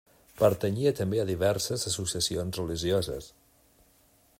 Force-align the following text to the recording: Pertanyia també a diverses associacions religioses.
Pertanyia 0.37 0.93
també 0.99 1.21
a 1.23 1.27
diverses 1.33 1.85
associacions 1.93 2.61
religioses. 2.63 3.31